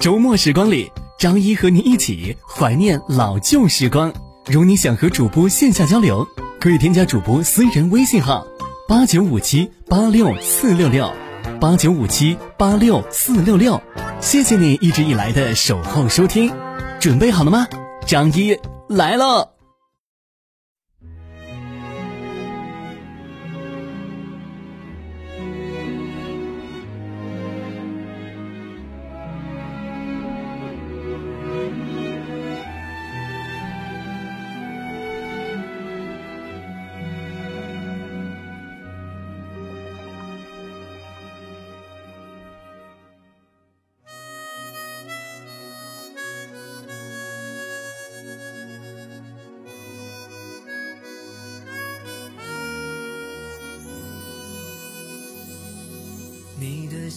[0.00, 4.12] 周末时光里，张一和您一起怀念老旧时光。
[4.46, 6.24] 如你想和主播线下交流，
[6.60, 8.46] 可以添加主播私人微信号：
[8.86, 11.12] 八九五七八六四六六，
[11.60, 13.82] 八九五七八六四六六。
[14.20, 16.52] 谢谢你一直以来的守候收听，
[17.00, 17.66] 准备好了吗？
[18.06, 18.56] 张一
[18.88, 19.57] 来了。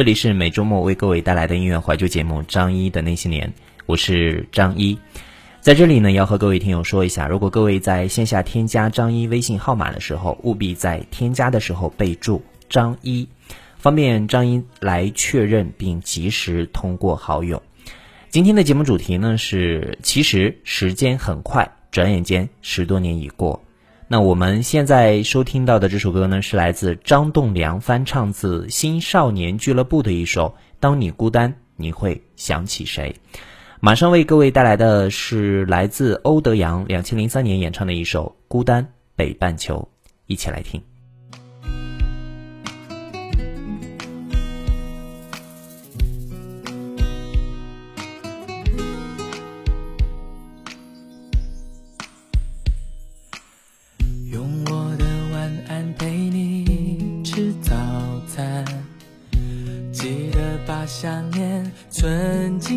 [0.00, 3.48] 这里是每周末为各位带来的音乐怀旧节目《张一的那些年》，
[3.84, 4.98] 我是张一。
[5.60, 13.28] 在这里呢，要和各位听友说一下，如果各位在线下添加张一微信号码的时候，务必在添加的时候备注“张一”，
[13.76, 17.62] 方便张一来确认并及时通过好友。
[18.30, 23.62] 今天的节目主题呢是，其实时间很快，转眼间十多年已过。
[24.12, 30.48] 那我们现在收听到的这首歌呢，是来自张栋梁翻唱自新少年俱乐部的一首
[30.80, 33.14] 《当你孤单，你会想起谁》。
[33.78, 38.84] 马上为各位带来的是来自欧德阳两千零三年演唱的一首《孤单
[39.14, 39.88] 北半球》，
[40.26, 40.82] 一起来听。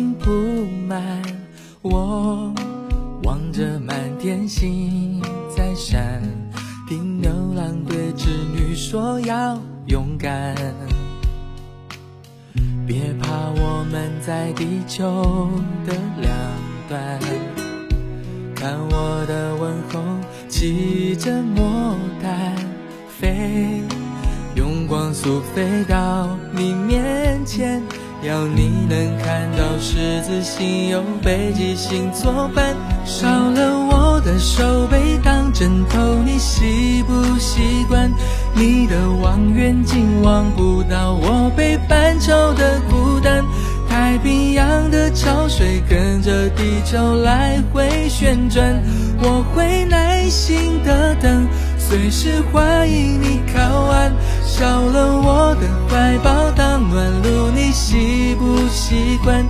[0.04, 0.26] 得
[0.88, 1.74] 把想念
[3.24, 5.22] 存进铺满天星
[5.54, 6.20] 在闪，
[6.88, 10.54] 听牛郎对织女说要勇敢。
[12.86, 15.50] 别怕，我们在地球
[15.86, 16.30] 的两
[16.88, 17.18] 端。
[18.54, 20.00] 看我的问候，
[20.48, 22.56] 骑着魔毯
[23.08, 23.82] 飞，
[24.54, 27.82] 用光速飞到你面前。
[28.24, 32.74] 要你能看到十字星有北极星作伴，
[33.04, 38.10] 少了我的手背当枕头，你习不习惯？
[38.54, 43.44] 你的望远镜望不到我北半球的孤单，
[43.90, 48.82] 太平洋的潮水跟着地球来回旋转，
[49.22, 51.46] 我会耐心的等。
[51.94, 54.12] 随时欢迎你靠岸，
[54.44, 59.44] 少了我的怀抱当暖炉，你习不习惯？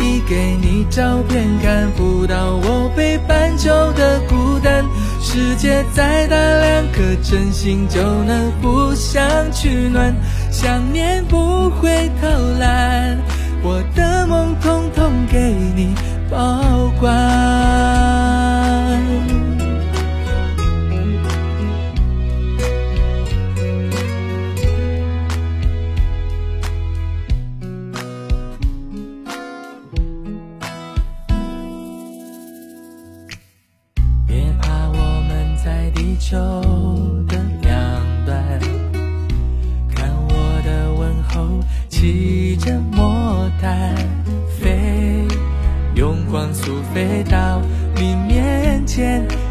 [0.00, 4.82] 一给你照片，看不到我北半球的孤单。
[5.20, 10.16] 世界再大，两颗真心就能互相取暖。
[10.50, 12.26] 想念不会偷
[12.58, 13.18] 懒，
[13.62, 15.38] 我的梦统统给
[15.76, 15.94] 你
[16.30, 17.10] 保管。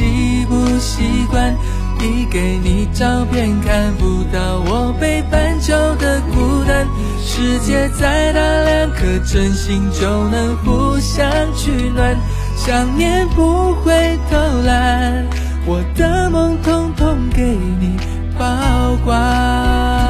[0.00, 1.54] 习不习惯？
[2.00, 6.88] 一给你照片，看不到我北半球的孤单。
[7.22, 12.16] 世界再大，两颗真心就能互相取暖。
[12.56, 15.26] 想念不会偷懒。
[15.66, 17.42] 我的梦统统给
[17.78, 17.98] 你
[18.38, 20.09] 保管。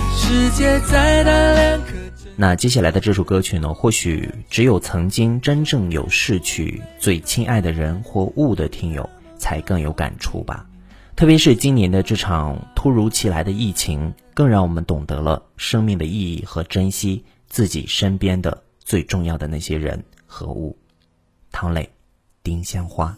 [0.31, 1.87] 世界再大，两颗。
[2.37, 3.73] 那接下来的这首歌曲呢？
[3.73, 10.65] 或许只有曾经真正有逝去最亲爱的人或物的听友才更有感触吧。
[11.17, 20.77] 特别是今年的这场突如其来的疫情，更让我们懂得了生命的意义和珍惜自己身边的最重要的那些人和物。
[21.51, 21.89] 汤磊，
[22.41, 23.17] 丁香花。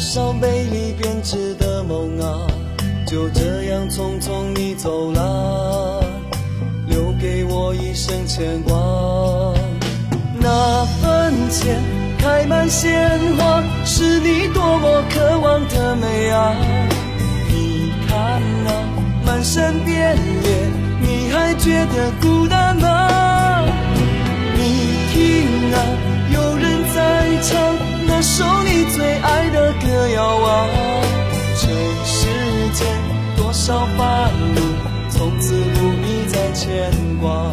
[0.00, 2.46] 多少美丽编织的梦啊，
[3.06, 6.02] 就这样匆匆你走了，
[6.86, 8.72] 留给我一生牵挂。
[10.38, 11.78] 那坟前
[12.18, 13.62] 开满鲜花。
[13.84, 16.54] 是你多么渴望的美啊！
[17.50, 18.72] 你看那
[19.26, 20.70] 漫山遍野，
[21.02, 23.62] 你还觉得孤单吗？
[24.56, 25.76] 你听啊，
[26.32, 27.69] 有人在唱
[28.40, 30.66] 首你最爱的歌谣啊！
[31.60, 31.68] 这
[32.06, 32.26] 世
[32.72, 32.86] 间
[33.36, 34.62] 多少烦恼，
[35.10, 37.52] 从此不必再牵挂。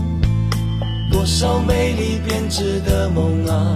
[1.11, 3.75] 多少美丽编织的梦啊，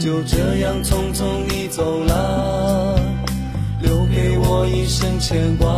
[0.00, 2.98] 就这样匆匆你走了，
[3.82, 5.68] 留给我一生牵挂。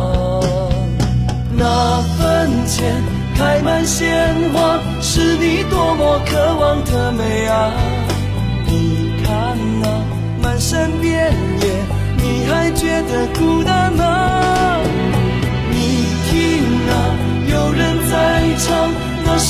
[1.57, 3.03] 那坟前
[3.35, 7.73] 开满鲜花，是你多么渴望的美啊！
[8.65, 10.03] 你看那
[10.41, 11.67] 漫山遍野，
[12.17, 14.79] 你还觉得孤单吗？
[15.71, 16.93] 你听啊，
[17.51, 18.89] 有人在唱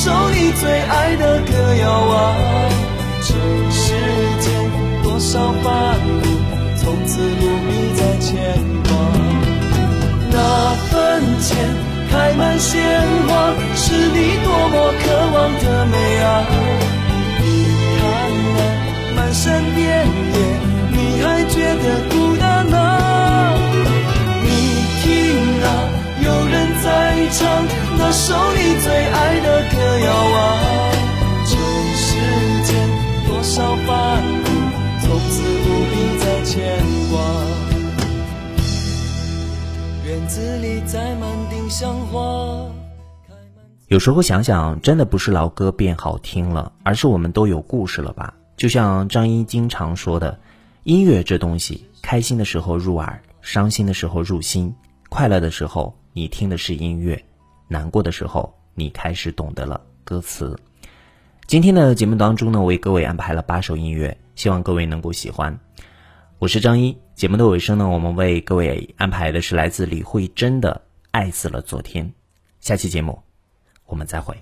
[0.04, 2.36] 首你最爱的歌谣啊。
[3.22, 3.36] 这
[3.70, 3.94] 世
[4.40, 4.50] 间
[5.04, 6.26] 多少烦恼，
[6.76, 8.34] 从此不必再牵
[8.82, 8.90] 挂。
[10.32, 10.36] 那
[10.90, 11.50] 坟前
[12.10, 12.82] 开满鲜
[13.28, 15.06] 花，是你多么渴
[15.36, 16.26] 望的美啊！
[17.44, 17.46] 你
[18.00, 18.02] 看
[18.56, 18.60] 那
[19.16, 19.86] 漫山遍
[20.34, 20.36] 野，
[20.94, 22.76] 你还觉得孤单吗？
[24.42, 24.50] 你
[25.04, 25.06] 听
[25.62, 25.70] 啊，
[26.26, 26.90] 有人在
[27.34, 27.40] 唱
[28.12, 30.92] 首你最爱的歌谣啊。
[31.46, 31.56] 这
[31.96, 32.10] 世
[32.64, 32.90] 间
[33.28, 34.50] 多少烦恼，
[35.02, 36.78] 从此不必再牵
[37.12, 37.20] 挂。
[40.06, 42.70] 院子里栽满丁香花。
[43.88, 48.34] 有时候想想，真的不是老歌变好听了，而是我们都有故事了吧？
[48.58, 50.40] 就像张一经常说的，
[50.84, 54.74] 音乐这东西，开心的时候入耳，伤心的时候入心，
[55.10, 57.22] 快乐的时候你听的是音乐，
[57.72, 60.60] 难过的时候你开始懂得了歌词。
[61.48, 65.58] 今天的节目当中呢，为各位安排了八首音乐，希望各位能够喜欢。
[66.38, 72.06] 我是张一，节目的尾声呢，我们为各位安排的是来自李慧珍的《爱死了昨天》。
[72.60, 73.18] 下期节目
[73.86, 74.36] 我们再会。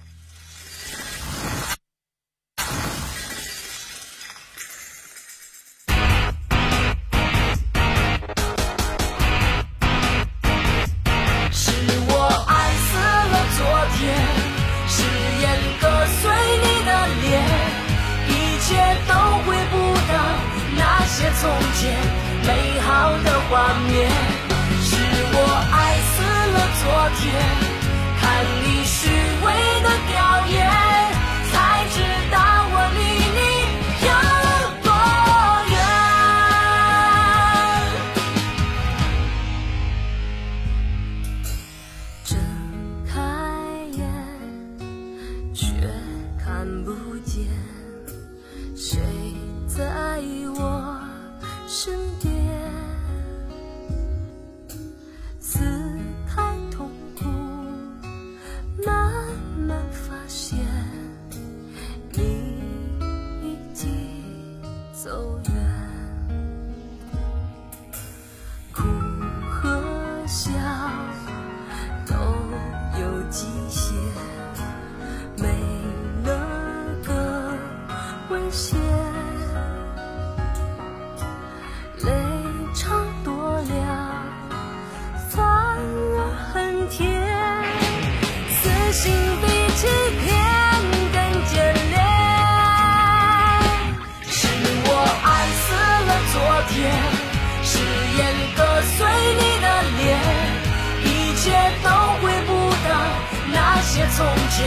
[104.15, 104.65] 从前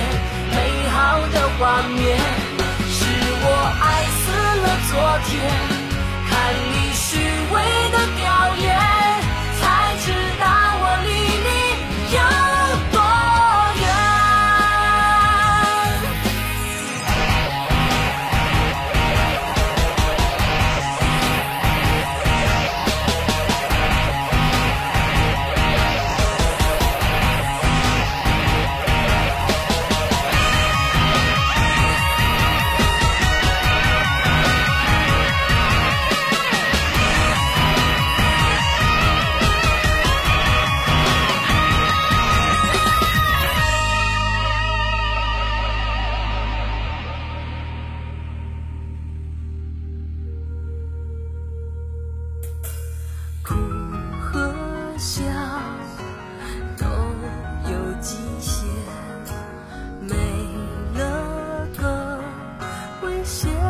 [0.55, 2.17] 美好的画面
[2.89, 3.05] 是
[3.45, 3.47] 我
[3.83, 3.85] 爱
[4.21, 4.31] 死
[4.63, 4.93] 了昨
[5.27, 5.31] 天
[6.29, 6.31] 看
[6.73, 7.19] 你虚
[7.53, 7.55] 伪
[7.91, 8.52] 的表
[63.25, 63.62] 些。